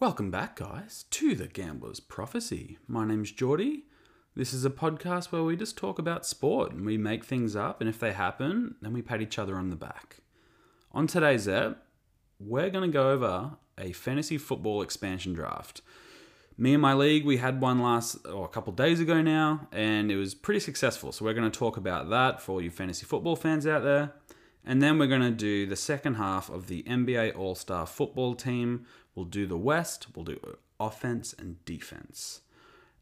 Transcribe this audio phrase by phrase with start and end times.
[0.00, 2.78] Welcome back, guys, to the Gambler's Prophecy.
[2.88, 3.84] My name's Geordie.
[4.34, 7.82] This is a podcast where we just talk about sport and we make things up,
[7.82, 10.20] and if they happen, then we pat each other on the back.
[10.92, 11.84] On today's ep,
[12.38, 15.82] we're going to go over a fantasy football expansion draft.
[16.56, 20.10] Me and my league, we had one last, or a couple days ago now, and
[20.10, 21.12] it was pretty successful.
[21.12, 24.14] So we're going to talk about that for all you fantasy football fans out there.
[24.64, 28.34] And then we're going to do the second half of the NBA All Star football
[28.34, 28.86] team.
[29.14, 32.40] We'll do the West, we'll do offense and defense.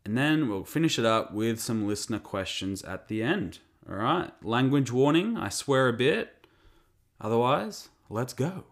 [0.05, 3.59] And then we'll finish it up with some listener questions at the end.
[3.89, 6.47] All right, language warning, I swear a bit.
[7.21, 8.65] Otherwise, let's go.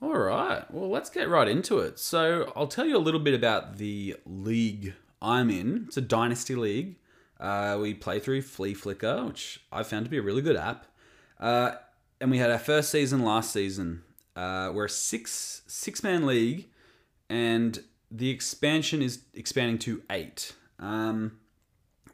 [0.00, 1.98] All right, well, let's get right into it.
[1.98, 5.84] So, I'll tell you a little bit about the league I'm in.
[5.86, 6.96] It's a dynasty league.
[7.42, 10.86] Uh, we play through Fleaflicker, which I found to be a really good app.
[11.40, 11.72] Uh,
[12.20, 14.04] and we had our first season last season.
[14.36, 16.68] Uh, we're a six six man league,
[17.28, 20.54] and the expansion is expanding to eight.
[20.78, 21.38] Um,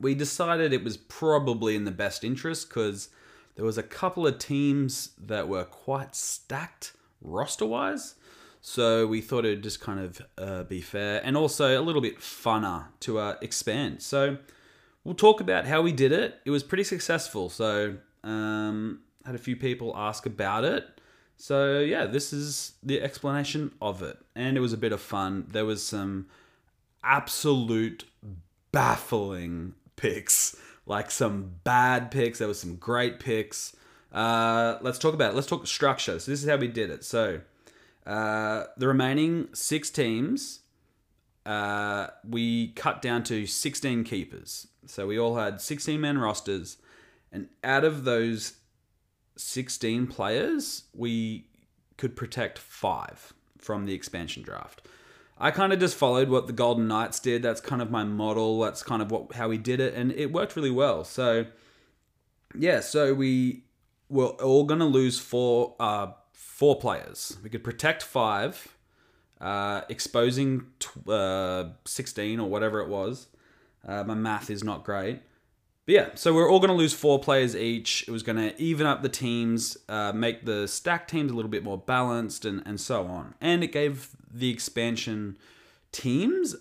[0.01, 3.11] we decided it was probably in the best interest because
[3.55, 8.15] there was a couple of teams that were quite stacked roster wise.
[8.63, 12.19] So we thought it'd just kind of uh, be fair and also a little bit
[12.19, 14.03] funner to uh, expand.
[14.03, 14.39] So
[15.09, 16.39] we'll talk about how we did it.
[16.45, 17.49] It was pretty successful.
[17.49, 20.85] So um, had a few people ask about it.
[21.39, 25.47] So yeah, this is the explanation of it, and it was a bit of fun.
[25.51, 26.27] There was some
[27.03, 28.05] absolute
[28.71, 32.39] baffling picks, like some bad picks.
[32.41, 33.75] There was some great picks.
[34.13, 35.37] Uh, let's talk about it.
[35.37, 36.19] Let's talk structure.
[36.19, 37.03] So this is how we did it.
[37.03, 37.41] So
[38.05, 40.61] uh, the remaining six teams,
[41.47, 44.67] uh, we cut down to 16 keepers.
[44.89, 46.79] So we all had 16 man rosters,
[47.31, 48.55] and out of those
[49.37, 51.47] 16 players, we
[51.97, 54.83] could protect five from the expansion draft.
[55.41, 57.43] I kind of just followed what the Golden Knights did.
[57.43, 58.61] That's kind of my model.
[58.61, 61.05] That's kind of what how we did it, and it worked really well.
[61.05, 61.47] So,
[62.57, 63.65] yeah, so we
[64.09, 67.37] were all going to lose four uh, four players.
[67.43, 68.77] We could protect five,
[69.41, 73.29] uh, exposing tw- uh, sixteen or whatever it was.
[73.87, 75.21] Uh, my math is not great.
[75.87, 78.05] But yeah, so we're all going to lose four players each.
[78.07, 81.51] It was going to even up the teams, uh, make the stack teams a little
[81.51, 83.35] bit more balanced, and, and so on.
[83.41, 85.39] And it gave the expansion
[85.93, 86.57] teams,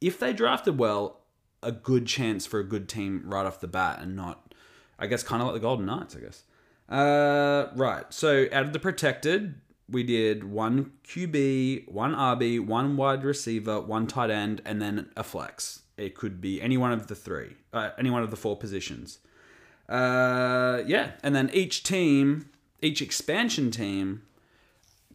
[0.00, 1.20] if they drafted well,
[1.62, 4.54] a good chance for a good team right off the bat and not,
[4.98, 6.42] I guess, kind of like the Golden Knights, I guess.
[6.88, 13.24] Uh, right, so out of the protected, we did one QB, one RB, one wide
[13.24, 15.82] receiver, one tight end, and then a flex.
[15.96, 19.18] It could be any one of the three, uh, any one of the four positions.
[19.88, 22.48] Uh, yeah, and then each team,
[22.80, 24.22] each expansion team,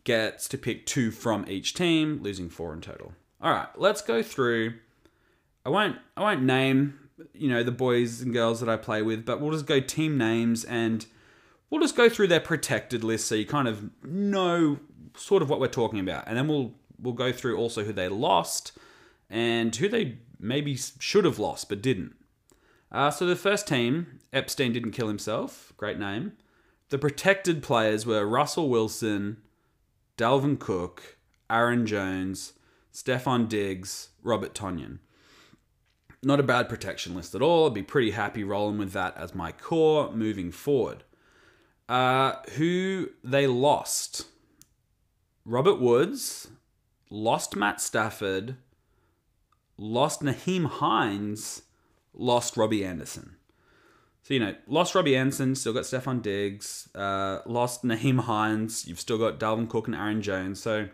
[0.03, 3.13] gets to pick two from each team, losing four in total.
[3.41, 4.75] All right, let's go through.
[5.65, 6.99] I won't, I won't name,
[7.33, 10.17] you know, the boys and girls that I play with, but we'll just go team
[10.17, 11.05] names and
[11.69, 14.79] we'll just go through their protected list so you kind of know
[15.15, 18.07] sort of what we're talking about, and then we'll we'll go through also who they
[18.07, 18.71] lost
[19.29, 22.15] and who they maybe should have lost but didn't.
[22.91, 25.73] Uh, so the first team, Epstein didn't kill himself.
[25.77, 26.33] Great name.
[26.89, 29.37] The protected players were Russell Wilson,
[30.17, 31.17] Dalvin Cook,
[31.49, 32.53] Aaron Jones,
[32.93, 34.99] Stefon Diggs, Robert Tonyan.
[36.23, 37.67] Not a bad protection list at all.
[37.67, 41.03] I'd be pretty happy rolling with that as my core moving forward.
[41.87, 44.25] Uh, who they lost?
[45.45, 46.47] Robert Woods,
[47.09, 48.55] lost Matt Stafford,
[49.77, 51.61] lost Nyheim Hines,
[52.13, 53.35] lost Robbie Anderson.
[54.23, 58.99] So, you know, lost Robbie Anderson, still got Stefon Diggs, uh, lost Nyheim Hines, you've
[58.99, 60.59] still got Dalvin Cook and Aaron Jones.
[60.59, 60.87] So,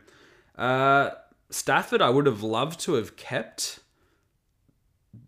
[0.58, 1.12] uh,
[1.50, 3.80] Stafford, I would have loved to have kept.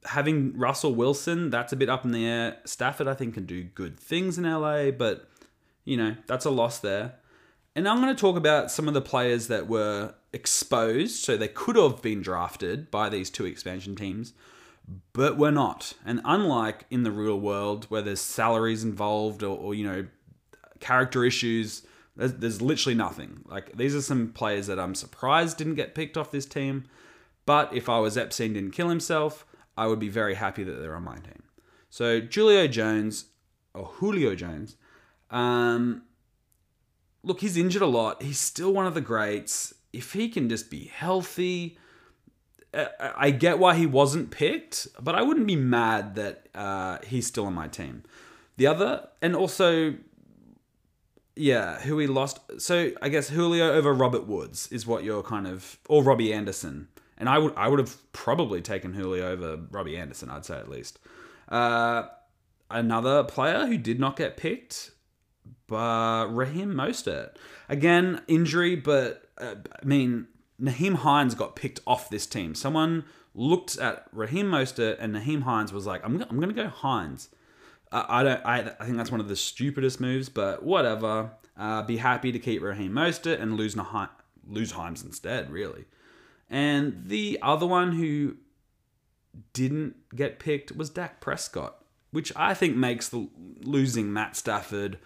[0.05, 2.57] Having Russell Wilson, that's a bit up in the air.
[2.65, 5.29] Stafford, I think, can do good things in LA, but,
[5.85, 7.15] you know, that's a loss there.
[7.75, 11.47] And I'm going to talk about some of the players that were exposed, so they
[11.47, 14.33] could have been drafted by these two expansion teams,
[15.11, 15.93] but were not.
[16.05, 20.05] And unlike in the real world where there's salaries involved or, or you know,
[20.79, 21.85] character issues,
[22.15, 23.43] there's, there's literally nothing.
[23.45, 26.85] Like these are some players that I'm surprised didn't get picked off this team,
[27.45, 29.45] but if I was Epstein didn't kill himself,
[29.75, 31.43] I would be very happy that they're on my team.
[31.89, 33.25] So Julio Jones
[33.73, 34.75] or Julio Jones,
[35.33, 36.03] um,
[37.23, 38.21] look, he's injured a lot.
[38.21, 39.73] He's still one of the greats.
[39.91, 41.77] If he can just be healthy,
[42.73, 47.27] uh, I get why he wasn't picked, but I wouldn't be mad that uh, he's
[47.27, 48.03] still on my team.
[48.57, 49.95] The other, and also,
[51.35, 52.39] yeah, who we lost.
[52.59, 56.89] So I guess Julio over Robert Woods is what you're kind of, or Robbie Anderson.
[57.17, 60.29] And I would, I would have probably taken Julio over Robbie Anderson.
[60.29, 60.99] I'd say at least.
[61.49, 62.03] Uh,
[62.69, 64.91] another player who did not get picked,
[65.67, 67.35] but Raheem Mostert.
[67.69, 70.27] Again, injury, but uh, I mean,
[70.61, 72.55] Nyheim Hines got picked off this team.
[72.55, 76.67] Someone looked at Raheem Mostert and Nyheim Hines was like, I'm, I'm going to go
[76.67, 77.29] Hines.
[77.91, 78.45] Uh, I don't.
[78.45, 81.31] I, I think that's one of the stupidest moves, but whatever.
[81.55, 84.09] Uh, be happy to keep Raheem Mostert and lose Nyheim,
[84.47, 85.85] lose Hines instead, really.
[86.49, 88.37] And the other one who
[89.53, 93.29] didn't get picked was Dak Prescott, which I think makes the
[93.61, 94.97] losing Matt Stafford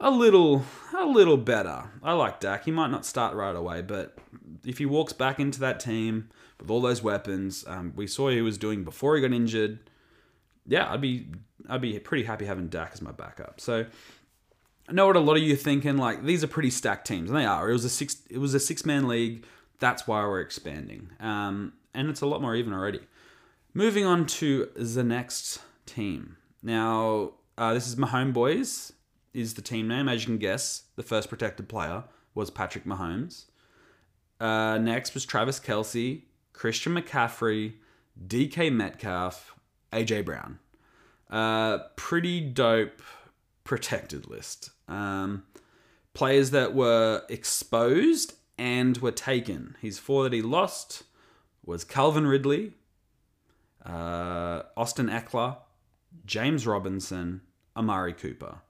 [0.00, 0.64] a little
[0.96, 1.90] a little better.
[2.02, 2.64] I like Dak.
[2.64, 4.16] He might not start right away, but
[4.64, 6.28] if he walks back into that team
[6.60, 9.78] with all those weapons, um, we saw he was doing before he got injured.
[10.66, 11.26] Yeah, I'd be
[11.68, 13.60] I'd be pretty happy having Dak as my backup.
[13.60, 13.86] So
[14.88, 15.96] I know what a lot of you are thinking.
[15.96, 17.68] Like these are pretty stacked teams, and they are.
[17.68, 19.44] It was a six it was a six man league.
[19.80, 23.00] That's why we're expanding, um, and it's a lot more even already.
[23.74, 26.36] Moving on to the next team.
[26.64, 28.90] Now, uh, this is my homeboys
[29.38, 30.08] is the team name.
[30.08, 32.04] As you can guess, the first protected player
[32.34, 33.44] was Patrick Mahomes.
[34.40, 37.74] Uh, next was Travis Kelce, Christian McCaffrey,
[38.26, 39.54] DK Metcalf,
[39.92, 40.58] AJ Brown.
[41.30, 43.02] Uh, pretty dope
[43.64, 44.70] protected list.
[44.88, 45.44] Um,
[46.14, 49.76] players that were exposed and were taken.
[49.80, 51.04] His four that he lost
[51.64, 52.72] was Calvin Ridley,
[53.84, 55.58] uh, Austin Ekeler,
[56.24, 57.42] James Robinson,
[57.76, 58.62] Amari Cooper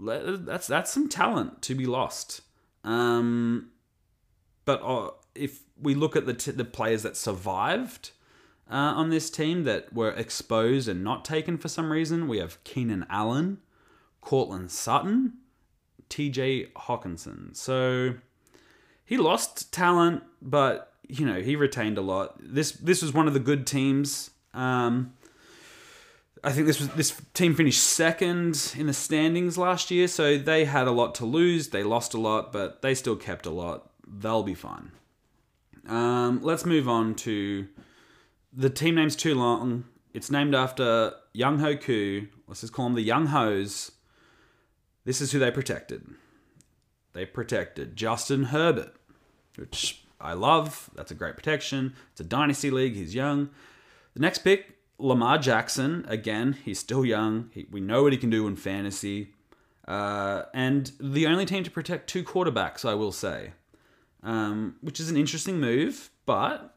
[0.00, 2.40] that's that's some talent to be lost.
[2.84, 3.70] Um,
[4.64, 8.10] but uh, if we look at the t- the players that survived
[8.70, 12.62] uh, on this team that were exposed and not taken for some reason, we have
[12.64, 13.58] Keenan Allen,
[14.20, 15.34] Courtland Sutton,
[16.08, 16.66] T.J.
[16.76, 17.56] Hockenson.
[17.56, 18.14] So
[19.04, 22.36] he lost talent, but you know he retained a lot.
[22.40, 24.30] This this was one of the good teams.
[24.54, 25.14] Um,
[26.42, 30.64] I think this was this team finished second in the standings last year, so they
[30.64, 31.68] had a lot to lose.
[31.68, 33.90] They lost a lot, but they still kept a lot.
[34.06, 34.92] They'll be fine.
[35.86, 37.68] Um, let's move on to
[38.52, 39.84] the team name's too long.
[40.14, 42.28] It's named after Younghoe Koo.
[42.46, 43.92] Let's just call them the Young Hoes.
[45.04, 46.06] This is who they protected.
[47.12, 48.94] They protected Justin Herbert,
[49.56, 50.90] which I love.
[50.94, 51.94] That's a great protection.
[52.12, 52.94] It's a dynasty league.
[52.94, 53.50] He's young.
[54.14, 57.50] The next pick Lamar Jackson, again, he's still young.
[57.52, 59.32] He, we know what he can do in fantasy.
[59.88, 63.52] Uh, and the only team to protect two quarterbacks, I will say,
[64.22, 66.76] um, which is an interesting move, but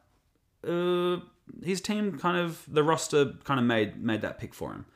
[0.66, 1.18] uh,
[1.62, 4.86] his team kind of, the roster kind of made, made that pick for him.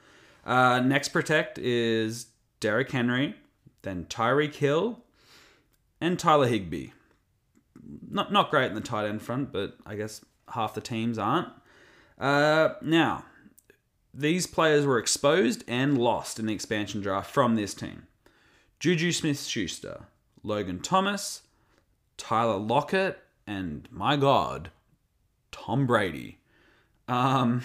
[0.44, 2.28] Uh, next protect is
[2.60, 3.36] Derrick Henry,
[3.82, 5.00] then Tyreek Hill,
[6.00, 6.88] and Tyler Higbee.
[8.10, 11.48] Not, not great in the tight end front, but I guess half the teams aren't.
[12.18, 13.24] Uh, now,
[14.12, 18.06] these players were exposed and lost in the expansion draft from this team.
[18.80, 20.06] Juju Smith Schuster,
[20.42, 21.42] Logan Thomas,
[22.16, 24.70] Tyler Lockett, and my God,
[25.52, 26.38] Tom Brady.
[27.06, 27.62] Um,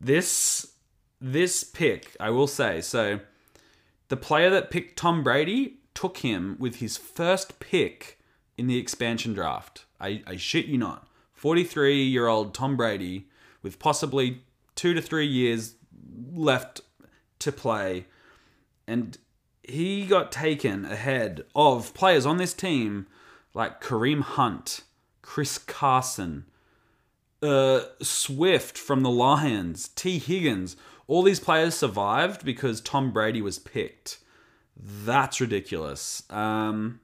[0.00, 0.72] this
[1.20, 3.20] this pick, I will say, so
[4.08, 8.18] the player that picked Tom Brady took him with his first pick
[8.58, 9.84] in the expansion draft.
[10.00, 11.06] I, I shit you not.
[11.34, 13.28] 43 year old Tom Brady
[13.62, 14.42] with possibly
[14.74, 15.74] two to three years
[16.32, 16.80] left
[17.38, 18.06] to play.
[18.86, 19.18] And
[19.62, 23.06] he got taken ahead of players on this team
[23.54, 24.82] like Kareem Hunt,
[25.20, 26.46] Chris Carson,
[27.42, 30.76] uh, Swift from the Lions, Tee Higgins.
[31.06, 34.18] All these players survived because Tom Brady was picked.
[34.76, 36.22] That's ridiculous.
[36.30, 37.00] Um,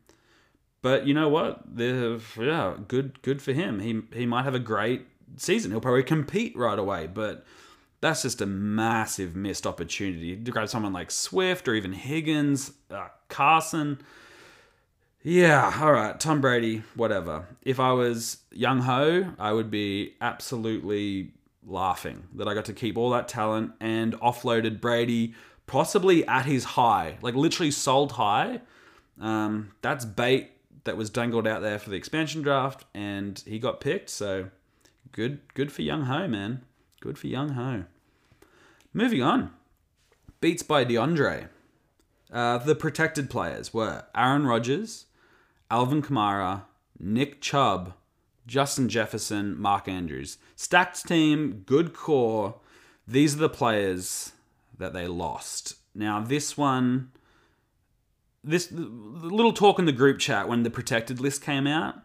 [0.80, 1.62] but you know what?
[1.66, 3.80] They're, yeah, good good for him.
[3.80, 5.70] He he might have a great season.
[5.70, 7.44] He'll probably compete right away, but
[8.00, 13.08] that's just a massive missed opportunity to grab someone like Swift or even Higgins, uh,
[13.28, 14.00] Carson.
[15.22, 17.46] Yeah, all right, Tom Brady, whatever.
[17.62, 21.32] If I was young ho, I would be absolutely
[21.66, 25.34] laughing that I got to keep all that talent and offloaded Brady
[25.66, 28.60] possibly at his high, like literally sold high.
[29.20, 30.52] Um, that's bait
[30.84, 34.10] that was dangled out there for the expansion draft, and he got picked.
[34.10, 34.50] So
[35.12, 36.62] good good for Young Ho, man.
[37.00, 37.84] Good for Young Ho.
[38.92, 39.50] Moving on.
[40.40, 41.48] Beats by DeAndre.
[42.32, 45.06] Uh, the protected players were Aaron Rodgers,
[45.70, 46.62] Alvin Kamara,
[46.98, 47.94] Nick Chubb,
[48.46, 50.38] Justin Jefferson, Mark Andrews.
[50.56, 52.56] Stacked team, good core.
[53.06, 54.32] These are the players
[54.76, 55.76] that they lost.
[55.94, 57.10] Now, this one,
[58.44, 61.96] this little talk in the group chat when the protected list came out.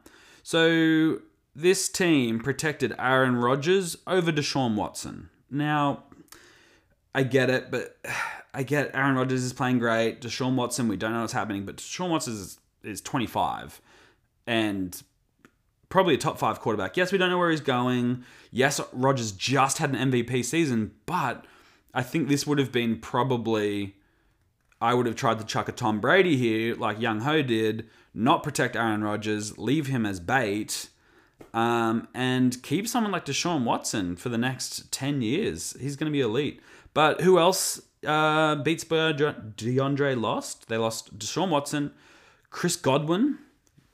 [0.43, 1.19] So,
[1.55, 5.29] this team protected Aaron Rodgers over Deshaun Watson.
[5.49, 6.03] Now,
[7.13, 7.97] I get it, but
[8.55, 10.21] I get Aaron Rodgers is playing great.
[10.21, 13.81] Deshaun Watson, we don't know what's happening, but Deshaun Watson is, is 25
[14.45, 15.01] and
[15.89, 16.97] probably a top five quarterback.
[16.97, 18.23] Yes, we don't know where he's going.
[18.51, 21.45] Yes, Rodgers just had an MVP season, but
[21.93, 23.95] I think this would have been probably.
[24.81, 28.43] I would have tried to chuck a Tom Brady here, like Young Ho did, not
[28.43, 30.89] protect Aaron Rodgers, leave him as bait,
[31.53, 35.75] um, and keep someone like Deshaun Watson for the next 10 years.
[35.79, 36.61] He's going to be elite.
[36.93, 40.67] But who else uh, beats DeAndre lost?
[40.67, 41.91] They lost Deshaun Watson,
[42.49, 43.37] Chris Godwin,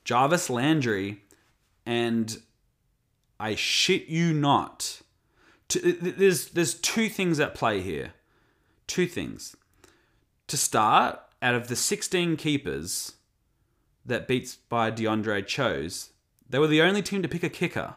[0.04, 1.22] Jarvis Landry,
[1.84, 2.38] and
[3.38, 5.02] I shit you not.
[5.68, 8.12] There's there's two things at play here.
[8.86, 9.54] Two things.
[10.48, 13.12] To start, out of the 16 keepers
[14.04, 16.10] that Beats by DeAndre chose,
[16.50, 17.94] they were the only team to pick a kicker.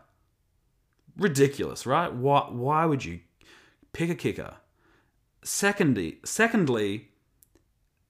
[1.17, 2.13] Ridiculous, right?
[2.13, 3.19] Why why would you
[3.91, 4.55] pick a kicker?
[5.43, 7.09] Secondly, secondly,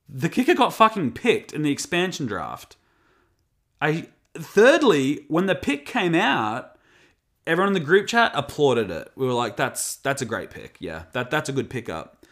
[0.08, 2.76] the kicker got fucking picked in the expansion draft.
[3.82, 6.78] I thirdly, when the pick came out,
[7.48, 9.12] everyone in the group chat applauded it.
[9.16, 10.78] We were like, "That's that's a great pick.
[10.80, 12.26] Yeah, that that's a good pickup."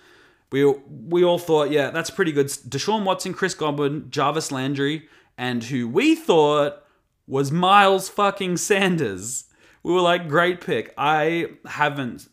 [0.52, 5.64] We we all thought, "Yeah, that's pretty good." Deshaun Watson, Chris Godwin, Jarvis Landry, and
[5.64, 6.84] who we thought
[7.28, 9.46] was Miles fucking Sanders.
[9.84, 12.28] We were like, "Great pick." I haven't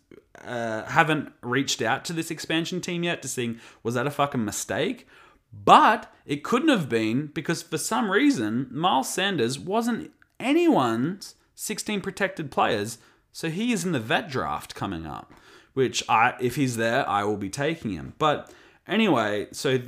[0.44, 4.44] uh, haven't reached out to this expansion team yet to see was that a fucking
[4.44, 5.06] mistake
[5.52, 12.50] but it couldn't have been because for some reason, Miles Sanders wasn't anyone's 16 protected
[12.50, 12.98] players.
[13.32, 15.32] So he is in the vet draft coming up,
[15.74, 18.14] which I, if he's there, I will be taking him.
[18.18, 18.52] But
[18.86, 19.80] anyway, so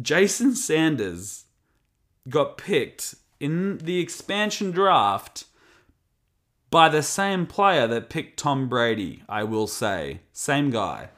[0.00, 1.44] Jason Sanders
[2.28, 5.44] got picked in the expansion draft
[6.70, 10.20] by the same player that picked Tom Brady, I will say.
[10.32, 11.10] Same guy.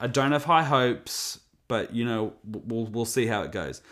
[0.00, 3.82] I don't have high hopes but you know we'll we'll see how it goes.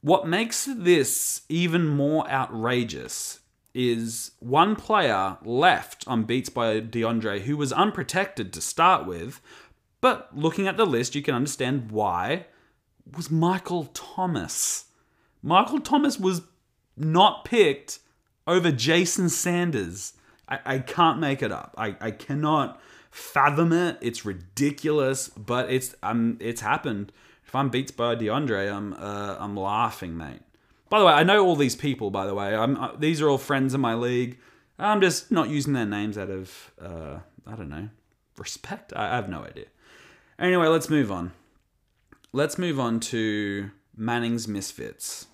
[0.00, 3.40] What makes this even more outrageous
[3.74, 9.40] is one player left on beats by DeAndre who was unprotected to start with,
[10.00, 12.46] but looking at the list, you can understand why.
[13.16, 14.86] Was Michael Thomas.
[15.42, 16.42] Michael Thomas was
[17.00, 17.98] not picked
[18.46, 20.14] over Jason Sanders.
[20.48, 21.74] I, I can't make it up.
[21.76, 23.98] I, I cannot fathom it.
[24.00, 27.12] It's ridiculous, but it's um it's happened.
[27.46, 30.40] If I'm beats by DeAndre, I'm uh, I'm laughing, mate.
[30.90, 32.10] By the way, I know all these people.
[32.10, 34.38] By the way, I'm uh, these are all friends in my league.
[34.78, 37.88] I'm just not using their names out of uh, I don't know
[38.38, 38.92] respect.
[38.94, 39.66] I, I have no idea.
[40.38, 41.32] Anyway, let's move on.
[42.32, 45.26] Let's move on to Manning's misfits,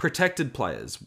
[0.00, 0.98] protected players.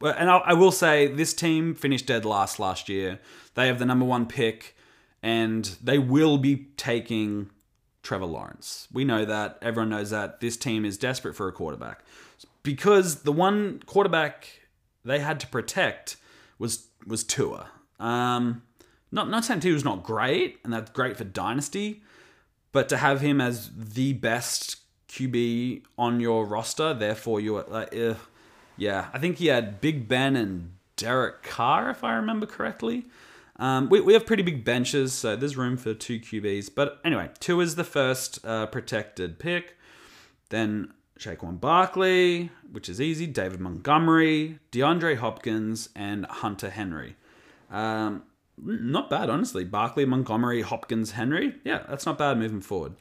[0.00, 3.18] And I, will say this team finished dead last last year.
[3.52, 4.74] They have the number one pick
[5.22, 7.50] and they will be taking
[8.02, 8.88] Trevor Lawrence.
[8.90, 9.58] We know that.
[9.60, 10.40] Everyone knows that.
[10.40, 12.02] This team is desperate for a quarterback.
[12.62, 14.48] Because the one quarterback
[15.04, 16.16] they had to protect
[16.58, 17.68] was was Tua.
[18.00, 18.62] Um,
[19.12, 22.02] not not saying Tua's not great, and that's great for dynasty,
[22.72, 24.76] but to have him as the best
[25.08, 28.14] QB on your roster, therefore you're like, uh,
[28.78, 33.04] yeah, I think he had Big Ben and Derek Carr, if I remember correctly.
[33.56, 36.70] Um, we, we have pretty big benches, so there's room for two QBs.
[36.74, 39.76] But anyway, Tua is the first uh, protected pick.
[40.50, 47.16] Then Saquon Barkley, which is easy, David Montgomery, DeAndre Hopkins, and Hunter Henry.
[47.70, 48.22] Um,
[48.62, 49.64] not bad, honestly.
[49.64, 51.56] Barkley, Montgomery, Hopkins, Henry.
[51.64, 52.94] Yeah, that's not bad moving forward.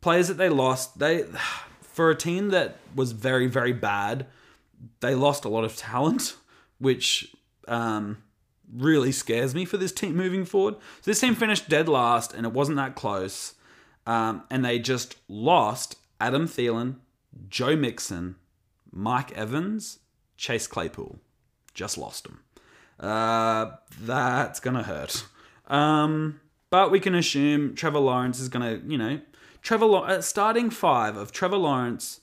[0.00, 1.24] Players that they lost, they
[1.82, 4.26] for a team that was very, very bad,
[5.00, 6.36] they lost a lot of talent,
[6.78, 7.34] which
[7.68, 8.18] um,
[8.72, 10.74] really scares me for this team moving forward.
[11.00, 13.54] So this team finished dead last, and it wasn't that close.
[14.06, 16.96] Um, and they just lost Adam Thielen,
[17.48, 18.36] Joe Mixon,
[18.92, 19.98] Mike Evans,
[20.36, 21.18] Chase Claypool.
[21.74, 22.40] Just lost them.
[22.98, 25.26] Uh, that's gonna hurt.
[25.66, 26.40] Um,
[26.70, 29.20] but we can assume Trevor Lawrence is gonna, you know,
[29.62, 32.20] Trevor uh, starting five of Trevor Lawrence,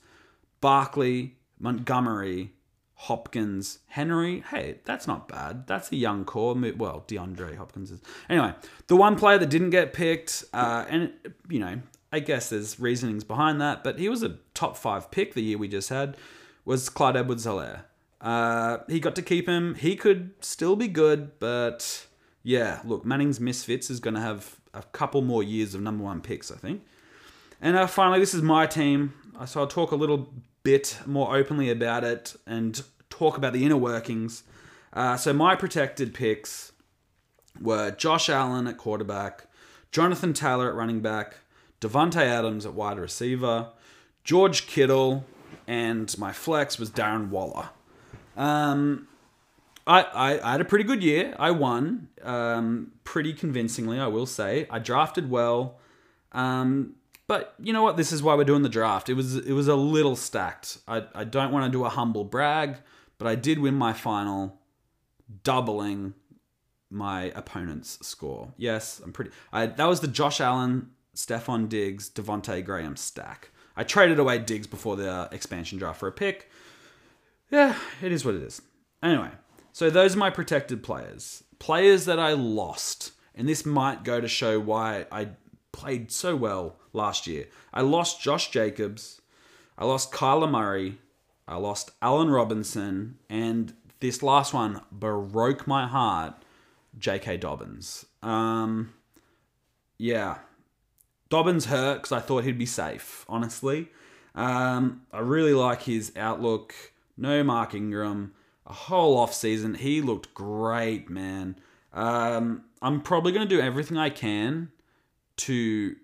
[0.60, 2.52] Barkley, Montgomery,
[2.94, 4.44] Hopkins, Henry.
[4.50, 5.66] Hey, that's not bad.
[5.66, 6.54] That's a young core.
[6.54, 8.00] Well, DeAndre Hopkins is.
[8.28, 8.54] Anyway,
[8.86, 11.12] the one player that didn't get picked, uh, and,
[11.48, 11.80] you know,
[12.12, 15.58] I guess there's reasonings behind that, but he was a top five pick the year
[15.58, 16.16] we just had,
[16.64, 17.82] was Clyde Edwards Helaire.
[18.20, 19.74] Uh, he got to keep him.
[19.74, 22.06] He could still be good, but
[22.42, 26.20] yeah, look, Manning's Misfits is going to have a couple more years of number one
[26.20, 26.82] picks, I think.
[27.60, 29.12] And uh, finally, this is my team.
[29.46, 30.32] so I'll talk a little
[30.64, 34.42] bit more openly about it and talk about the inner workings.
[34.92, 36.72] Uh, so my protected picks
[37.60, 39.46] were Josh Allen at quarterback,
[39.92, 41.36] Jonathan Taylor at running back,
[41.80, 43.68] Davante Adams at wide receiver,
[44.24, 45.24] George Kittle,
[45.66, 47.68] and my flex was Darren Waller.
[48.36, 49.06] Um,
[49.86, 51.34] I, I, I had a pretty good year.
[51.38, 54.66] I won um, pretty convincingly, I will say.
[54.70, 55.78] I drafted well.
[56.32, 56.94] Um,
[57.26, 57.96] but you know what?
[57.96, 59.08] This is why we're doing the draft.
[59.08, 60.78] It was it was a little stacked.
[60.86, 62.76] I, I don't want to do a humble brag,
[63.18, 64.60] but I did win my final,
[65.42, 66.14] doubling
[66.90, 68.52] my opponent's score.
[68.56, 69.30] Yes, I'm pretty.
[69.52, 73.50] I, that was the Josh Allen, Stefon Diggs, Devonte Graham stack.
[73.76, 76.50] I traded away Diggs before the expansion draft for a pick.
[77.50, 78.62] Yeah, it is what it is.
[79.02, 79.30] Anyway,
[79.72, 81.42] so those are my protected players.
[81.58, 83.12] Players that I lost.
[83.34, 85.30] And this might go to show why I
[85.74, 87.46] played so well last year.
[87.72, 89.20] I lost Josh Jacobs.
[89.76, 90.98] I lost Kyler Murray.
[91.48, 93.18] I lost Allen Robinson.
[93.28, 96.34] And this last one broke my heart
[96.96, 97.38] J.K.
[97.38, 98.06] Dobbins.
[98.22, 98.94] Um,
[99.98, 100.38] yeah.
[101.28, 103.88] Dobbins hurt because I thought he'd be safe, honestly.
[104.36, 106.72] Um, I really like his outlook.
[107.16, 108.32] No Mark Ingram
[108.66, 109.74] a whole off season.
[109.74, 111.56] He looked great, man.
[111.92, 114.70] Um, I'm probably going to do everything I can
[115.36, 115.96] to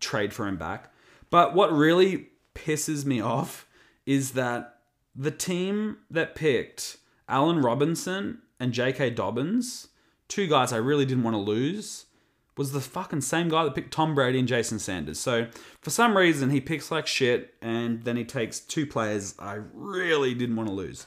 [0.00, 0.92] trade for him back.
[1.30, 3.66] But what really pisses me off
[4.06, 4.78] is that
[5.14, 6.96] the team that picked
[7.28, 9.10] Allen Robinson and J.K.
[9.10, 9.88] Dobbins,
[10.28, 12.06] two guys I really didn't want to lose,
[12.56, 15.18] was the fucking same guy that picked Tom Brady and Jason Sanders.
[15.18, 15.46] So
[15.80, 20.34] for some reason, he picks like shit and then he takes two players I really
[20.34, 21.06] didn't want to lose.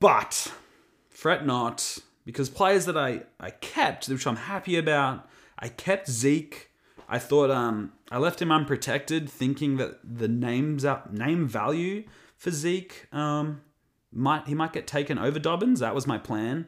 [0.00, 0.52] But
[1.10, 5.28] fret not, because players that I, I kept, which I'm happy about,
[5.62, 6.70] I kept Zeke.
[7.08, 12.04] I thought um I left him unprotected, thinking that the names up name value
[12.36, 13.62] for Zeke um
[14.12, 15.80] might he might get taken over Dobbins.
[15.80, 16.66] That was my plan.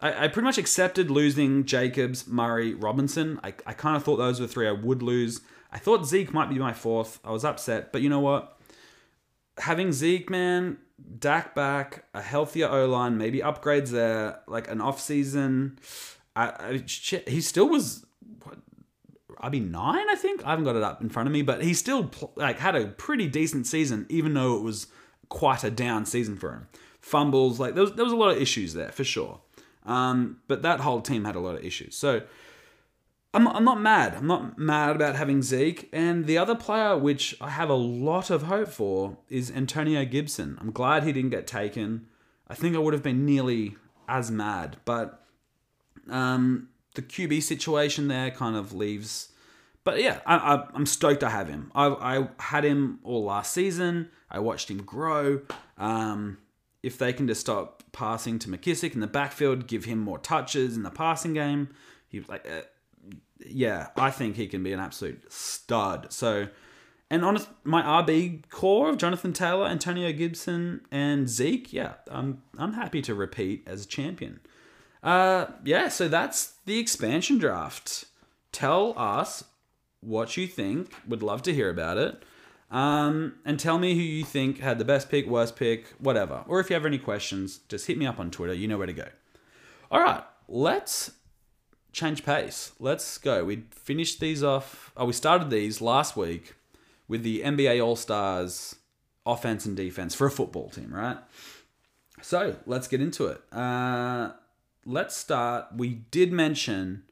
[0.00, 3.40] I, I pretty much accepted losing Jacobs, Murray, Robinson.
[3.42, 5.40] I, I kind of thought those were three I would lose.
[5.72, 7.18] I thought Zeke might be my fourth.
[7.24, 8.58] I was upset, but you know what?
[9.58, 10.76] Having Zeke, man,
[11.18, 15.78] Dak back, a healthier O line, maybe upgrades there, like an off season.
[16.34, 18.05] I, I shit, he still was
[19.36, 20.44] RB nine, I think.
[20.44, 22.86] I haven't got it up in front of me, but he still like had a
[22.86, 24.88] pretty decent season, even though it was
[25.28, 26.68] quite a down season for him.
[27.00, 29.40] Fumbles, like there was there was a lot of issues there for sure.
[29.84, 31.94] Um, but that whole team had a lot of issues.
[31.94, 32.22] So
[33.36, 34.14] I'm, I'm not mad.
[34.14, 35.88] I'm not mad about having Zeke.
[35.92, 40.56] And the other player, which I have a lot of hope for, is Antonio Gibson.
[40.60, 42.06] I'm glad he didn't get taken.
[42.48, 43.76] I think I would have been nearly
[44.08, 44.78] as mad.
[44.84, 45.22] But
[46.08, 49.32] um, the QB situation there kind of leaves.
[49.84, 51.70] But yeah, I, am stoked I have him.
[51.72, 54.10] I, I, had him all last season.
[54.28, 55.42] I watched him grow.
[55.78, 56.38] Um,
[56.82, 60.76] if they can just stop passing to McKissic in the backfield, give him more touches
[60.76, 61.68] in the passing game,
[62.08, 62.46] he like.
[62.46, 62.62] Uh,
[63.44, 66.12] yeah, I think he can be an absolute stud.
[66.12, 66.48] So,
[67.10, 72.72] and honest, my RB core of Jonathan Taylor, Antonio Gibson, and Zeke, yeah, I'm I'm
[72.72, 74.40] happy to repeat as champion.
[75.06, 78.06] Uh, yeah, so that's the expansion draft.
[78.50, 79.44] Tell us
[80.00, 80.92] what you think.
[81.06, 82.24] Would love to hear about it.
[82.72, 86.44] Um, and tell me who you think had the best pick, worst pick, whatever.
[86.48, 88.52] Or if you have any questions, just hit me up on Twitter.
[88.52, 89.06] You know where to go.
[89.92, 91.12] All right, let's
[91.92, 92.72] change pace.
[92.80, 93.44] Let's go.
[93.44, 94.90] We finished these off.
[94.96, 96.54] Oh, we started these last week
[97.06, 98.74] with the NBA All Stars
[99.24, 101.18] offense and defense for a football team, right?
[102.22, 103.40] So let's get into it.
[103.52, 104.30] Uh,
[104.86, 105.66] let's start.
[105.76, 107.02] We did mention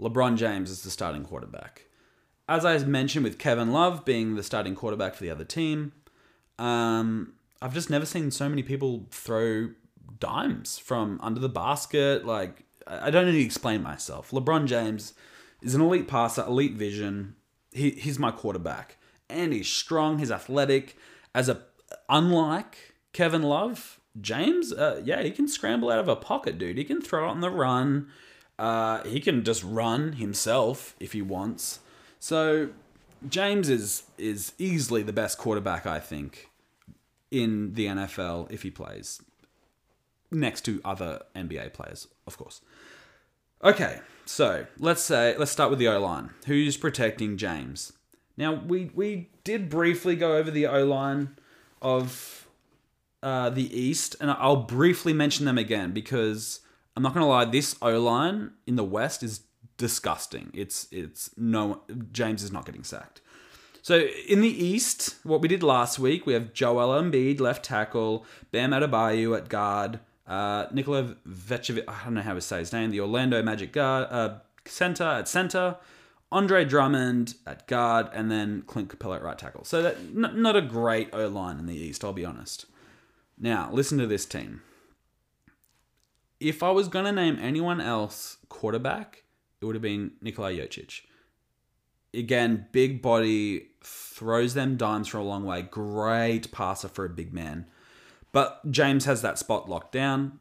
[0.00, 1.86] LeBron James as the starting quarterback.
[2.48, 5.92] As I mentioned with Kevin Love being the starting quarterback for the other team,
[6.58, 9.70] um, I've just never seen so many people throw
[10.18, 12.26] dimes from under the basket.
[12.26, 14.32] Like I don't need to explain myself.
[14.32, 15.14] LeBron James
[15.62, 17.36] is an elite passer, elite vision.
[17.70, 18.98] He, he's my quarterback,
[19.30, 20.18] and he's strong.
[20.18, 20.96] He's athletic.
[21.34, 21.62] As a
[22.08, 26.76] unlike Kevin Love, James, uh, yeah, he can scramble out of a pocket, dude.
[26.76, 28.08] He can throw it on the run.
[28.58, 31.80] Uh, he can just run himself if he wants.
[32.20, 32.70] So
[33.28, 36.50] James is is easily the best quarterback I think
[37.30, 39.22] in the NFL if he plays
[40.30, 42.60] next to other NBA players, of course.
[43.64, 46.30] Okay, so let's say let's start with the O line.
[46.46, 47.92] Who's protecting James?
[48.36, 51.36] Now we we did briefly go over the O line
[51.80, 52.41] of
[53.22, 56.60] uh, the East, and I'll briefly mention them again because
[56.96, 59.40] I'm not gonna lie, this O line in the West is
[59.76, 60.50] disgusting.
[60.54, 61.82] It's it's no
[62.12, 63.20] James is not getting sacked.
[63.82, 68.24] So in the East, what we did last week, we have Joel Embiid, left tackle,
[68.52, 72.90] Bam Adebayo at guard, uh, Nikola Vucevic, I don't know how to say his name,
[72.90, 75.78] the Orlando Magic guard, uh, center at center,
[76.30, 79.64] Andre Drummond at guard, and then Clint Capela at right tackle.
[79.64, 82.66] So that n- not a great O line in the East, I'll be honest.
[83.42, 84.62] Now listen to this team.
[86.38, 89.24] If I was gonna name anyone else quarterback,
[89.60, 91.02] it would have been Nikola Jokic.
[92.14, 95.62] Again, big body, throws them dimes for a long way.
[95.62, 97.66] Great passer for a big man.
[98.30, 100.38] But James has that spot locked down.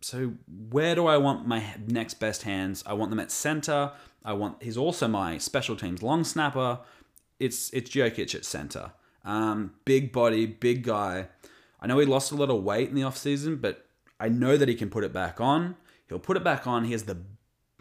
[0.00, 0.34] So
[0.70, 2.84] where do I want my next best hands?
[2.86, 3.92] I want them at center.
[4.24, 6.80] I want he's also my special teams long snapper.
[7.40, 8.92] It's it's Jokic at center.
[9.24, 11.28] Um, big body, big guy.
[11.84, 13.84] I know he lost a lot of weight in the offseason, but
[14.18, 15.76] I know that he can put it back on.
[16.08, 16.86] He'll put it back on.
[16.86, 17.18] He has the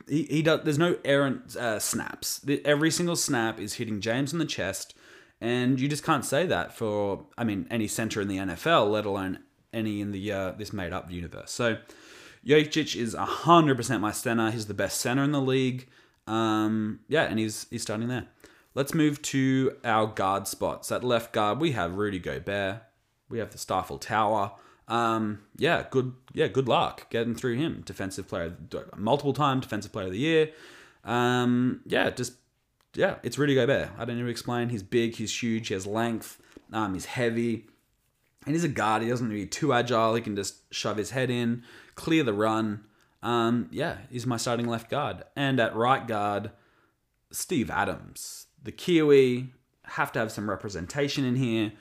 [0.09, 0.59] he, he does.
[0.65, 2.45] There's no errant uh, snaps.
[2.65, 4.93] Every single snap is hitting James in the chest,
[5.39, 9.05] and you just can't say that for I mean any center in the NFL, let
[9.05, 9.39] alone
[9.71, 11.51] any in the uh, this made up universe.
[11.51, 11.77] So
[12.45, 14.51] Jokic is hundred percent my center.
[14.51, 15.87] He's the best center in the league.
[16.27, 18.27] Um, yeah, and he's he's starting there.
[18.75, 20.91] Let's move to our guard spots.
[20.91, 22.81] At left guard, we have Rudy Gobert.
[23.33, 24.51] We have the Stifle Tower.
[24.87, 26.13] Um, yeah, good.
[26.33, 27.81] Yeah, good luck getting through him.
[27.83, 28.55] Defensive player,
[28.95, 30.51] multiple time defensive player of the year.
[31.03, 32.33] Um, yeah, just
[32.93, 33.89] yeah, it's Rudy Gobert.
[33.97, 34.69] I don't need to explain.
[34.69, 35.15] He's big.
[35.15, 35.69] He's huge.
[35.69, 36.39] He has length.
[36.71, 37.65] Um, he's heavy.
[38.45, 39.01] And he's a guard.
[39.01, 40.13] He doesn't need to be too agile.
[40.13, 41.63] He can just shove his head in,
[41.95, 42.85] clear the run.
[43.23, 45.23] Um, yeah, he's my starting left guard.
[45.35, 46.51] And at right guard,
[47.31, 49.53] Steve Adams, the Kiwi.
[49.85, 51.73] Have to have some representation in here.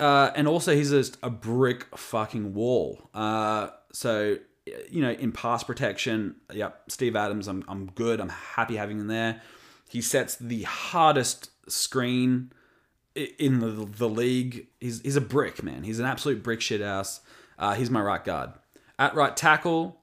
[0.00, 3.10] Uh, and also, he's just a brick fucking wall.
[3.14, 4.36] Uh, so,
[4.90, 8.20] you know, in pass protection, yep, Steve Adams, I'm, I'm good.
[8.20, 9.40] I'm happy having him there.
[9.88, 12.52] He sets the hardest screen
[13.14, 14.66] in the, the league.
[14.80, 15.84] He's, he's a brick, man.
[15.84, 17.20] He's an absolute brick shit house.
[17.58, 18.50] Uh, he's my right guard.
[18.98, 20.00] At right tackle,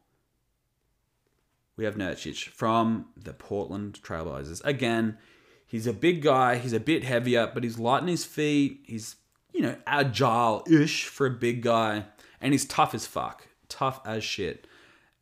[1.75, 4.63] we have Nurkic from the Portland Trailblazers.
[4.63, 5.17] Again,
[5.65, 6.57] he's a big guy.
[6.57, 8.81] He's a bit heavier, but he's light on his feet.
[8.85, 9.15] He's,
[9.53, 12.05] you know, agile ish for a big guy.
[12.39, 13.47] And he's tough as fuck.
[13.69, 14.67] Tough as shit.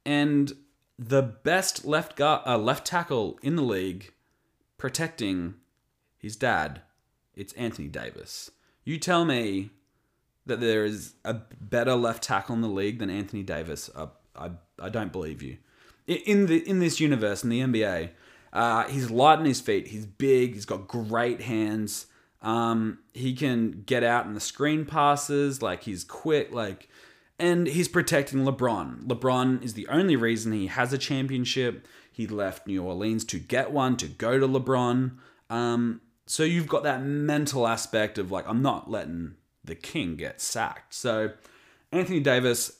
[0.05, 0.53] And
[0.97, 4.13] the best left guard, uh, left tackle in the league
[4.77, 5.55] protecting
[6.17, 6.81] his dad,
[7.35, 8.51] it's Anthony Davis.
[8.83, 9.69] You tell me
[10.45, 13.89] that there is a better left tackle in the league than Anthony Davis.
[13.95, 15.57] Uh, I, I don't believe you
[16.09, 18.09] in the in this universe in the NBA.
[18.51, 19.87] Uh, he's light on his feet.
[19.89, 20.55] He's big.
[20.55, 22.07] He's got great hands.
[22.41, 25.61] Um, he can get out in the screen passes.
[25.61, 26.51] Like he's quick.
[26.51, 26.89] Like,
[27.37, 29.05] and he's protecting LeBron.
[29.05, 31.87] LeBron is the only reason he has a championship.
[32.11, 35.17] He left New Orleans to get one to go to LeBron.
[35.49, 40.41] Um, so you've got that mental aspect of like I'm not letting the king get
[40.41, 40.93] sacked.
[40.93, 41.31] So
[41.91, 42.71] Anthony Davis,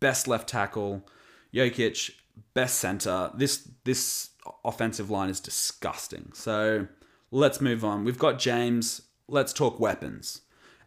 [0.00, 1.06] best left tackle.
[1.54, 2.10] Jokic,
[2.54, 3.30] best center.
[3.34, 4.30] This this
[4.64, 6.32] offensive line is disgusting.
[6.34, 6.88] So
[7.32, 8.04] let's move on.
[8.04, 9.02] We've got James.
[9.26, 10.42] Let's talk weapons.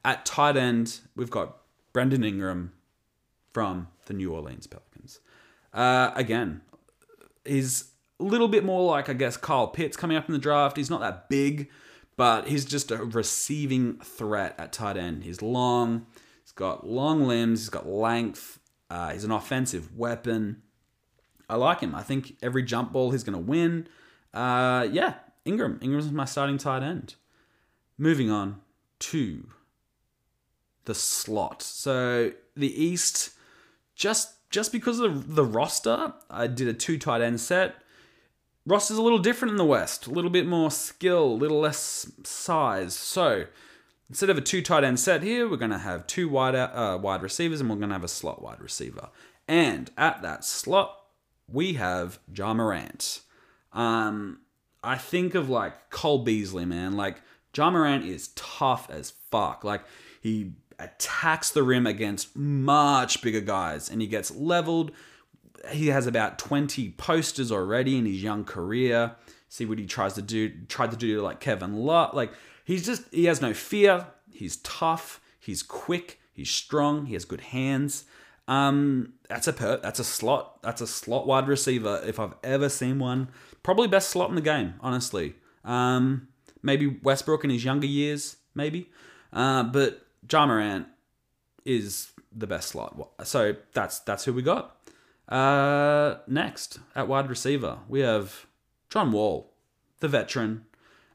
[0.05, 1.57] At tight end, we've got
[1.91, 2.71] Brandon Ingram
[3.51, 5.19] from the New Orleans Pelicans.
[5.73, 6.61] Uh, again,
[7.43, 10.77] he's a little bit more like I guess Kyle Pitts coming up in the draft.
[10.77, 11.69] He's not that big,
[12.15, 15.23] but he's just a receiving threat at tight end.
[15.23, 16.05] He's long.
[16.43, 17.61] He's got long limbs.
[17.61, 18.59] He's got length.
[18.89, 20.61] Uh, he's an offensive weapon.
[21.49, 21.95] I like him.
[21.95, 23.87] I think every jump ball he's going to win.
[24.33, 25.79] Uh, yeah, Ingram.
[25.81, 27.15] Ingram's my starting tight end.
[27.97, 28.61] Moving on
[28.99, 29.47] to
[30.85, 31.61] the slot.
[31.61, 33.31] So the East,
[33.95, 37.75] just just because of the roster, I did a two tight end set.
[38.65, 42.11] Roster's a little different in the West, a little bit more skill, a little less
[42.23, 42.95] size.
[42.95, 43.45] So
[44.09, 46.97] instead of a two tight end set here, we're going to have two wide uh,
[47.01, 49.09] wide receivers, and we're going to have a slot wide receiver.
[49.47, 50.99] And at that slot,
[51.47, 53.21] we have Ja Morant.
[53.71, 54.39] Um,
[54.85, 56.93] I think of like Cole Beasley, man.
[56.93, 57.21] Like
[57.55, 59.63] Ja Morant is tough as fuck.
[59.63, 59.83] Like
[60.21, 64.91] he attacks the rim against much bigger guys, and he gets leveled.
[65.71, 69.15] He has about twenty posters already in his young career.
[69.49, 70.51] See what he tries to do.
[70.67, 72.13] Tried to do like Kevin Love.
[72.13, 72.31] Like
[72.63, 74.07] he's just he has no fear.
[74.31, 75.21] He's tough.
[75.39, 76.19] He's quick.
[76.33, 77.05] He's strong.
[77.05, 78.05] He has good hands.
[78.47, 82.69] Um, that's a per, that's a slot that's a slot wide receiver if I've ever
[82.69, 83.29] seen one.
[83.65, 85.33] Probably best slot in the game, honestly.
[85.63, 86.27] Um,
[86.61, 88.91] maybe Westbrook in his younger years, maybe.
[89.33, 90.85] Uh, but Ja Morant
[91.65, 92.95] is the best slot.
[93.23, 94.77] So that's that's who we got.
[95.27, 98.45] Uh, next at wide receiver we have
[98.91, 99.51] John Wall,
[99.99, 100.65] the veteran.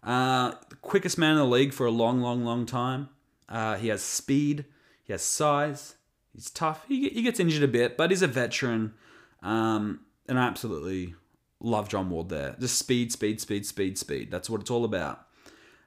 [0.03, 3.11] Uh, quickest man in the league for a long, long, long time.
[3.49, 4.65] Uh, he has speed.
[5.05, 5.95] He has size.
[6.35, 6.85] He's tough.
[6.89, 8.95] He, he gets injured a bit, but he's a veteran.
[9.41, 11.15] Um, and I absolutely
[11.61, 12.57] love John Ward there.
[12.59, 14.31] Just speed, speed, speed, speed, speed.
[14.31, 15.27] That's what it's all about.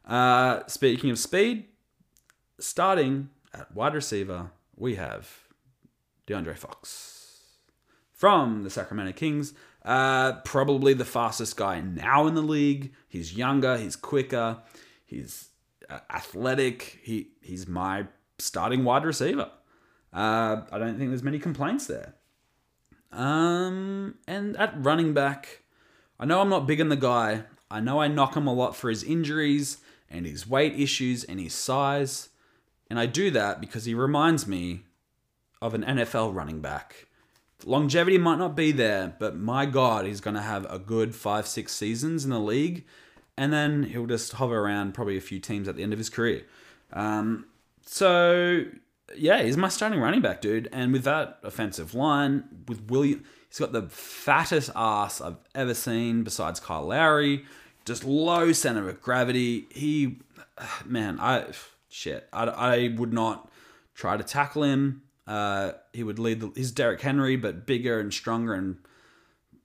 [0.06, 1.66] Uh, speaking of speed,
[2.60, 5.30] starting at wide receiver, we have
[6.28, 7.42] De'Aaron Fox
[8.12, 9.54] from the Sacramento Kings.
[9.84, 12.94] Uh, probably the fastest guy now in the league.
[13.10, 14.60] He's younger, he's quicker,
[15.06, 15.50] he's
[15.90, 17.00] uh, athletic.
[17.04, 18.08] He he's my
[18.40, 19.52] starting wide receiver.
[20.14, 22.16] Uh, I don't think there's many complaints there.
[23.12, 25.63] Um, and at running back,
[26.20, 27.44] I know I'm not big on the guy.
[27.70, 29.78] I know I knock him a lot for his injuries
[30.10, 32.30] and his weight issues and his size.
[32.90, 34.84] And I do that because he reminds me
[35.62, 37.08] of an NFL running back.
[37.66, 41.48] Longevity might not be there, but my God, he's going to have a good five,
[41.48, 42.86] six seasons in the league.
[43.38, 46.10] And then he'll just hover around probably a few teams at the end of his
[46.10, 46.44] career.
[46.92, 47.46] Um,
[47.86, 48.66] so,
[49.16, 50.70] yeah, he's my starting running back, dude.
[50.72, 53.24] And with that offensive line, with William,
[53.54, 57.46] he's got the fattest ass I've ever seen besides Kyle Lowry.
[57.86, 59.68] Just low center of gravity.
[59.70, 60.18] He,
[60.86, 61.46] man, I,
[61.88, 63.52] shit, I, I would not
[63.94, 65.04] try to tackle him.
[65.28, 68.78] Uh, he would lead the, his Derrick Henry, but bigger and stronger and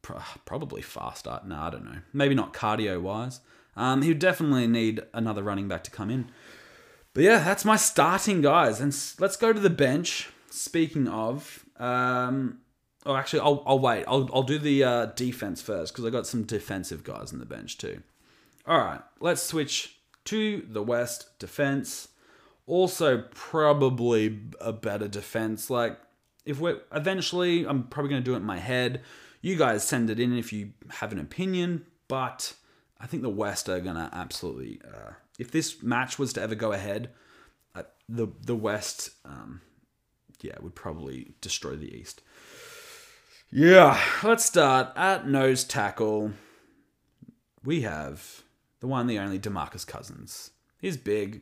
[0.03, 1.41] probably faster.
[1.47, 2.01] No, I don't know.
[2.13, 3.41] Maybe not cardio wise.
[3.75, 6.31] Um, he would definitely need another running back to come in.
[7.15, 8.81] But yeah, that's my starting guys.
[8.81, 10.29] And let's go to the bench.
[10.51, 12.59] Speaking of, um,
[13.09, 14.05] oh, actually, I'll, I'll wait.
[14.07, 17.47] I'll, I'll do the uh, defense first because I got some defensive guys in the
[17.47, 18.03] bench too.
[18.67, 22.09] All right, let's switch to the West defense.
[22.67, 25.71] Also, probably a better defense.
[25.71, 25.99] Like,
[26.45, 29.01] if we're eventually, I'm probably going to do it in my head.
[29.41, 32.53] You guys send it in if you have an opinion, but
[33.01, 34.81] I think the West are going to absolutely.
[34.85, 37.11] Uh, if this match was to ever go ahead,
[37.75, 39.63] uh, the the West, um,
[40.43, 42.21] yeah, would probably destroy the East.
[43.51, 46.33] Yeah, let's start at nose tackle.
[47.65, 48.43] We have
[48.81, 50.51] the one, the only Demarcus Cousins.
[50.79, 51.41] He's big,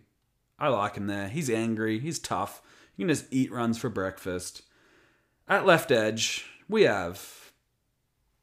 [0.58, 1.28] I like him there.
[1.28, 1.98] He's angry.
[1.98, 2.62] He's tough.
[2.96, 4.62] He can just eat runs for breakfast.
[5.48, 7.52] At left edge, we have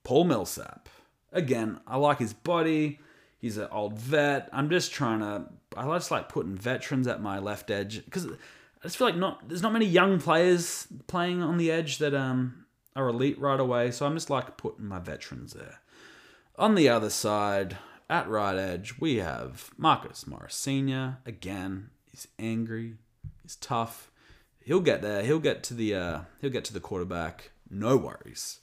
[0.04, 0.89] Paul Millsap.
[1.32, 2.99] Again, I like his body.
[3.39, 4.49] He's an old vet.
[4.54, 5.45] I'm just trying to.
[5.76, 9.47] I just like putting veterans at my left edge because I just feel like not
[9.47, 12.62] there's not many young players playing on the edge that um
[12.95, 13.91] are elite right away.
[13.91, 15.79] So I'm just like putting my veterans there.
[16.58, 17.77] On the other side,
[18.10, 21.17] at right edge, we have Marcus Morris Sr.
[21.25, 22.93] Again, He's angry.
[23.41, 24.12] He's tough.
[24.63, 25.23] He'll get there.
[25.23, 27.51] He'll get to the uh, he'll get to the quarterback.
[27.69, 28.60] No worries.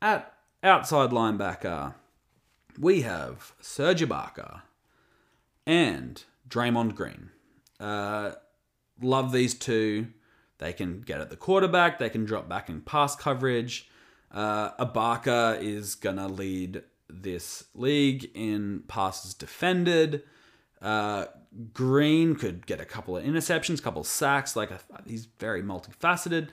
[0.00, 1.94] At outside linebacker,
[2.78, 4.62] we have Serge Ibaka
[5.66, 7.30] and Draymond Green.
[7.78, 8.32] Uh,
[9.02, 10.08] love these two.
[10.58, 11.98] They can get at the quarterback.
[11.98, 13.88] They can drop back in pass coverage.
[14.30, 14.70] Uh,
[15.60, 20.22] is gonna lead this league in passes defended.
[20.80, 21.26] Uh,
[21.72, 24.56] Green could get a couple of interceptions, couple of sacks.
[24.56, 26.48] Like a, he's very multifaceted.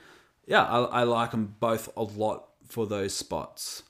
[0.46, 3.82] Yeah, I, I, like them both a lot for those spots.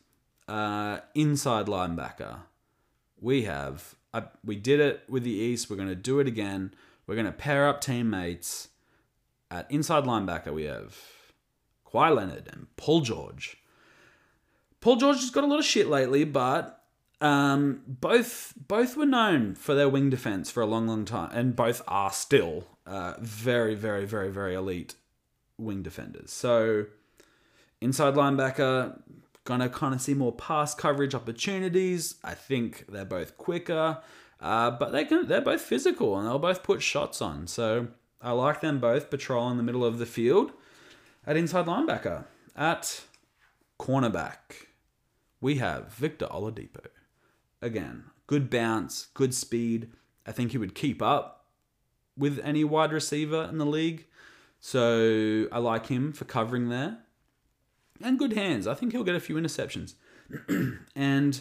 [0.48, 2.40] Uh, inside linebacker,
[3.20, 5.70] we have uh, we did it with the East.
[5.70, 6.74] We're going to do it again.
[7.07, 8.68] We're going to pair up teammates.
[9.50, 10.96] At inside linebacker, we have
[11.87, 13.59] Kawhi Leonard and Paul George.
[14.80, 16.85] Paul George has got a lot of shit lately, but
[17.20, 21.57] um, both both were known for their wing defense for a long, long time, and
[21.57, 24.94] both are still uh, very, very, very, very elite
[25.57, 26.30] wing defenders.
[26.30, 26.87] So,
[27.80, 29.00] inside linebacker,
[29.44, 32.16] gonna kind of see more pass coverage opportunities.
[32.24, 33.98] I think they're both quicker,
[34.40, 37.46] uh, but they can they're both physical and they'll both put shots on.
[37.46, 37.88] So
[38.24, 40.52] I like them both patrolling the middle of the field
[41.26, 42.24] at inside linebacker.
[42.56, 43.02] At
[43.78, 44.66] cornerback,
[45.40, 46.87] we have Victor Oladipo
[47.64, 49.90] again, good bounce, good speed.
[50.26, 51.46] I think he would keep up
[52.16, 54.06] with any wide receiver in the league.
[54.60, 56.98] So I like him for covering there.
[58.02, 58.66] And good hands.
[58.66, 59.94] I think he'll get a few interceptions.
[60.96, 61.40] and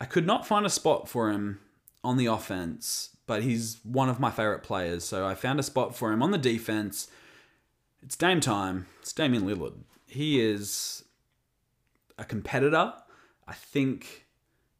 [0.00, 1.60] I could not find a spot for him
[2.02, 5.04] on the offense, but he's one of my favorite players.
[5.04, 7.08] So I found a spot for him on the defense.
[8.02, 8.86] It's Dame time.
[9.00, 9.74] It's Damian Lillard.
[10.06, 11.04] He is
[12.18, 12.92] a competitor.
[13.46, 14.26] I think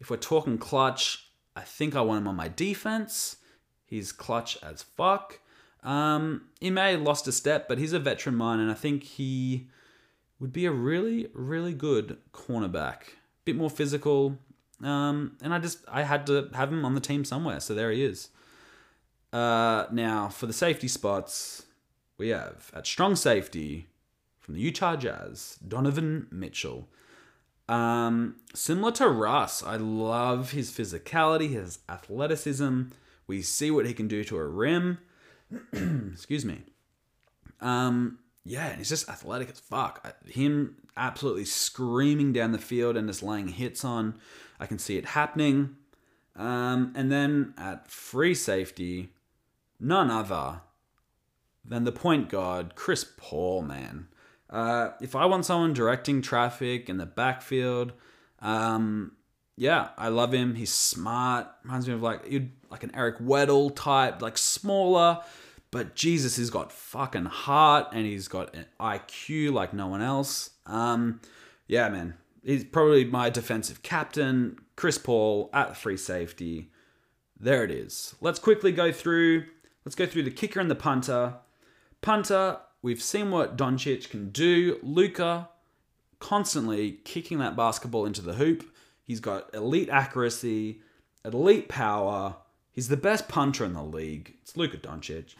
[0.00, 3.36] if we're talking clutch, I think I want him on my defense.
[3.86, 5.38] He's clutch as fuck.
[5.82, 9.02] Um, he may have lost a step, but he's a veteran mine, and I think
[9.02, 9.68] he
[10.38, 13.02] would be a really, really good cornerback.
[13.44, 14.38] Bit more physical,
[14.82, 17.90] Um, and I just I had to have him on the team somewhere, so there
[17.90, 18.30] he is.
[19.32, 21.64] Uh, now for the safety spots,
[22.18, 23.86] we have at strong safety
[24.40, 26.88] from the Utah Jazz, Donovan Mitchell.
[27.68, 32.82] Um, similar to Russ, I love his physicality, his athleticism.
[33.26, 34.98] We see what he can do to a rim.
[36.12, 36.62] Excuse me.
[37.60, 40.14] Um, yeah, and he's just athletic as fuck.
[40.26, 44.18] Him absolutely screaming down the field and just laying hits on.
[44.62, 45.74] I can see it happening.
[46.36, 49.08] Um, and then at free safety,
[49.80, 50.60] none other
[51.64, 54.06] than the point guard, Chris Paul, man.
[54.48, 57.92] Uh, if I want someone directing traffic in the backfield,
[58.40, 59.16] um,
[59.56, 60.54] yeah, I love him.
[60.54, 61.48] He's smart.
[61.64, 62.22] Reminds me of like
[62.70, 65.22] like an Eric Weddle type, like smaller,
[65.72, 70.50] but Jesus, he's got fucking heart and he's got an IQ like no one else.
[70.66, 71.20] Um,
[71.66, 74.58] yeah, man, he's probably my defensive captain.
[74.76, 76.70] Chris Paul at free safety.
[77.38, 78.14] There it is.
[78.20, 79.44] Let's quickly go through.
[79.84, 81.34] Let's go through the kicker and the punter.
[82.00, 84.78] Punter, we've seen what Doncic can do.
[84.82, 85.48] Luka
[86.20, 88.64] constantly kicking that basketball into the hoop.
[89.04, 90.80] He's got elite accuracy,
[91.24, 92.36] elite power.
[92.70, 94.36] He's the best punter in the league.
[94.42, 95.34] It's Luka Doncic.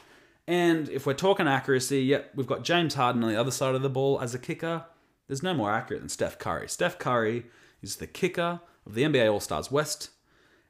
[0.48, 3.82] And if we're talking accuracy, yep, we've got James Harden on the other side of
[3.82, 4.84] the ball as a kicker.
[5.32, 6.68] There's no more accurate than Steph Curry.
[6.68, 7.46] Steph Curry
[7.80, 10.10] is the kicker of the NBA All Stars West.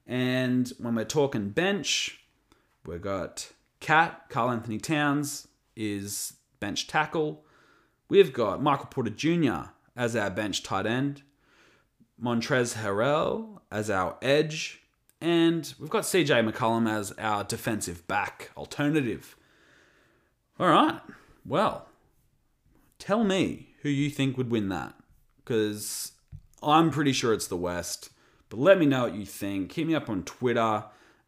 [0.07, 2.25] And when we're talking bench,
[2.87, 7.45] we've got Cat, Karl-Anthony Towns is bench tackle.
[8.09, 9.73] We've got Michael Porter Jr.
[9.97, 11.23] as our bench tight end,
[12.23, 14.81] Montrezl Harrell as our edge,
[15.21, 19.35] and we've got CJ McCollum as our defensive back alternative.
[20.61, 21.01] All right.
[21.45, 21.89] Well,
[23.01, 24.95] tell me who you think would win that.
[25.37, 26.13] Because
[26.63, 28.11] I'm pretty sure it's the West.
[28.49, 29.73] But let me know what you think.
[29.73, 30.85] Hit me up on Twitter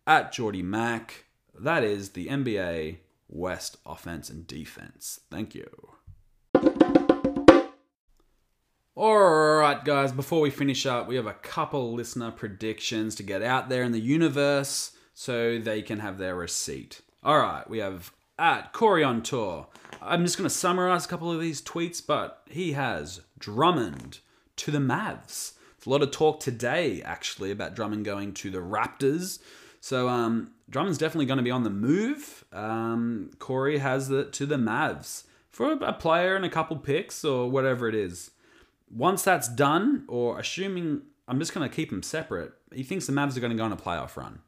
[0.07, 1.25] at Geordie Mac.
[1.59, 5.21] That is the NBA West offense and defense.
[5.31, 5.69] Thank you.
[8.97, 13.69] Alright, guys, before we finish up, we have a couple listener predictions to get out
[13.69, 17.01] there in the universe so they can have their receipt.
[17.25, 19.69] Alright, we have at Corey on tour.
[20.03, 24.21] I'm just going to summarize a couple of these tweets, but he has Drummond
[24.57, 25.53] to the Mavs.
[25.87, 29.39] A lot of talk today, actually, about Drummond going to the Raptors.
[29.81, 32.45] So um, Drummond's definitely going to be on the move.
[32.53, 37.51] Um, Corey has it to the Mavs for a player and a couple picks or
[37.51, 38.31] whatever it is.
[38.91, 43.13] Once that's done, or assuming I'm just going to keep them separate, he thinks the
[43.13, 44.41] Mavs are going to go on a playoff run.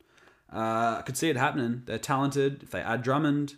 [0.50, 1.82] Uh, I could see it happening.
[1.84, 2.62] They're talented.
[2.62, 3.56] If they add Drummond,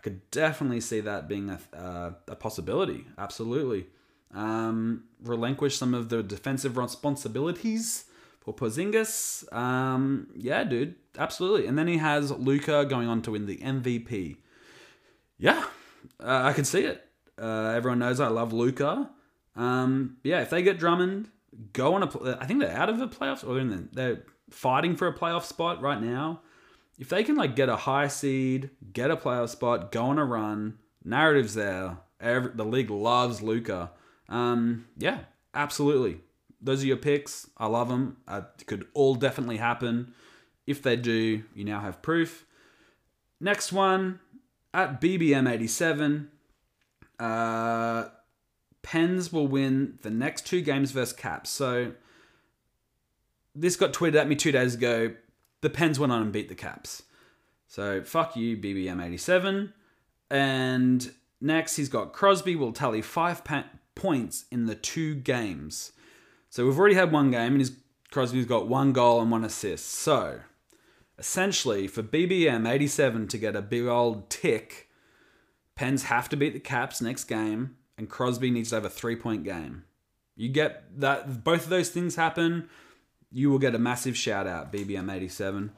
[0.00, 3.04] I could definitely see that being a, uh, a possibility.
[3.18, 3.86] Absolutely.
[4.32, 8.06] Um, relinquish some of the defensive responsibilities
[8.40, 9.52] for Porzingis.
[9.52, 11.66] Um, yeah, dude, absolutely.
[11.66, 14.38] And then he has Luka going on to win the MVP.
[15.36, 15.66] Yeah,
[16.18, 17.06] uh, I can see it.
[17.38, 19.10] Uh, everyone knows I love Luka.
[19.54, 21.28] Um, yeah, if they get Drummond,
[21.74, 22.38] go on a.
[22.40, 25.82] I think they're out of the playoffs, or the, they're fighting for a playoff spot
[25.82, 26.40] right now
[27.00, 30.24] if they can like get a high seed, get a playoff spot, go on a
[30.24, 31.96] run, narratives there.
[32.20, 33.90] Every, the league loves Luka.
[34.28, 35.20] Um, yeah,
[35.54, 36.20] absolutely.
[36.60, 37.48] Those are your picks.
[37.56, 38.18] I love them.
[38.28, 40.12] It could all definitely happen.
[40.66, 42.44] If they do, you now have proof.
[43.40, 44.20] Next one
[44.74, 46.26] at BBM87.
[47.18, 48.08] Uh,
[48.82, 51.48] Pens will win the next two games versus Caps.
[51.48, 51.92] So
[53.54, 55.14] this got tweeted at me two days ago
[55.60, 57.02] the Pens went on and beat the Caps.
[57.68, 59.72] So fuck you, BBM87.
[60.30, 65.92] And next, he's got Crosby will tally five pa- points in the two games.
[66.48, 67.72] So we've already had one game, and his
[68.10, 69.86] Crosby's got one goal and one assist.
[69.86, 70.40] So
[71.18, 74.88] essentially, for BBM87 to get a big old tick,
[75.76, 79.16] Pens have to beat the Caps next game, and Crosby needs to have a three
[79.16, 79.84] point game.
[80.34, 82.68] You get that both of those things happen
[83.32, 85.70] you will get a massive shout out, BBM87.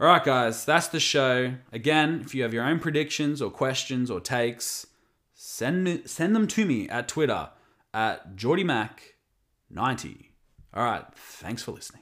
[0.00, 1.54] All right, guys, that's the show.
[1.72, 4.86] Again, if you have your own predictions or questions or takes,
[5.34, 7.50] send me, send them to me at Twitter
[7.92, 10.26] at JeordieMac90.
[10.72, 11.99] All right, thanks for listening.